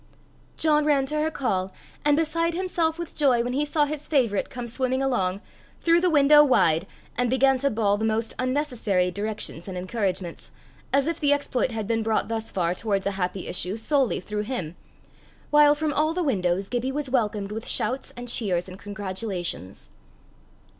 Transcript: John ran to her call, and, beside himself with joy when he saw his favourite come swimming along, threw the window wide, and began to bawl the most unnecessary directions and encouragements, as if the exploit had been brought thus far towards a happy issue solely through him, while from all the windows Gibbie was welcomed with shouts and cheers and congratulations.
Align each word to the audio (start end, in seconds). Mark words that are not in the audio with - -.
John 0.57 0.83
ran 0.83 1.05
to 1.05 1.19
her 1.21 1.29
call, 1.29 1.71
and, 2.03 2.17
beside 2.17 2.55
himself 2.55 2.97
with 2.97 3.15
joy 3.15 3.43
when 3.43 3.53
he 3.53 3.65
saw 3.65 3.85
his 3.85 4.07
favourite 4.07 4.49
come 4.49 4.65
swimming 4.65 5.03
along, 5.03 5.41
threw 5.79 6.01
the 6.01 6.09
window 6.09 6.43
wide, 6.43 6.87
and 7.15 7.29
began 7.29 7.59
to 7.59 7.69
bawl 7.69 7.97
the 7.99 8.03
most 8.03 8.33
unnecessary 8.39 9.11
directions 9.11 9.67
and 9.67 9.77
encouragements, 9.77 10.49
as 10.91 11.05
if 11.05 11.19
the 11.19 11.31
exploit 11.33 11.69
had 11.69 11.85
been 11.85 12.01
brought 12.01 12.29
thus 12.29 12.51
far 12.51 12.73
towards 12.73 13.05
a 13.05 13.11
happy 13.11 13.45
issue 13.47 13.77
solely 13.77 14.19
through 14.19 14.41
him, 14.41 14.75
while 15.51 15.75
from 15.75 15.93
all 15.93 16.15
the 16.15 16.23
windows 16.23 16.67
Gibbie 16.67 16.91
was 16.91 17.11
welcomed 17.11 17.51
with 17.51 17.67
shouts 17.67 18.11
and 18.17 18.27
cheers 18.27 18.67
and 18.67 18.79
congratulations. 18.79 19.91